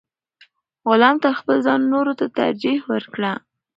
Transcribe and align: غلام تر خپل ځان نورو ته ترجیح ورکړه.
غلام 0.89 1.15
تر 1.23 1.33
خپل 1.39 1.57
ځان 1.65 1.81
نورو 1.93 2.13
ته 2.19 2.25
ترجیح 2.39 2.79
ورکړه. 2.91 3.31